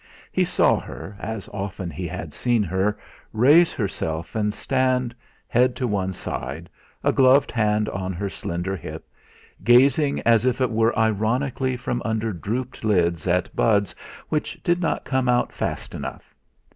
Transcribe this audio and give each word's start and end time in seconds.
He 0.31 0.45
saw 0.45 0.79
her, 0.79 1.15
as 1.19 1.47
often 1.49 1.91
he 1.91 2.07
had 2.07 2.33
seen 2.33 2.63
her, 2.63 2.97
raise 3.33 3.71
herself 3.71 4.35
and 4.35 4.51
stand, 4.51 5.13
head 5.47 5.75
to 5.75 5.85
one 5.87 6.11
side, 6.11 6.71
a 7.03 7.11
gloved 7.11 7.51
hand 7.51 7.87
on 7.89 8.11
her 8.11 8.27
slender 8.27 8.75
hip, 8.75 9.07
gazing 9.63 10.19
as 10.21 10.43
it 10.43 10.59
were 10.71 10.97
ironically 10.97 11.77
from 11.77 12.01
under 12.03 12.33
drooped 12.33 12.83
lids 12.83 13.27
at 13.27 13.55
buds 13.55 13.93
which 14.29 14.59
did 14.63 14.79
not 14.81 15.05
come 15.05 15.29
out 15.29 15.53
fast 15.53 15.93
enough. 15.93 16.33